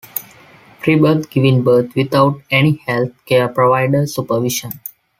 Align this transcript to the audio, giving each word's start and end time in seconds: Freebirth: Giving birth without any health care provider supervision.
Freebirth: 0.81 1.29
Giving 1.29 1.61
birth 1.63 1.93
without 1.95 2.41
any 2.49 2.77
health 2.87 3.11
care 3.23 3.47
provider 3.47 4.07
supervision. 4.07 4.71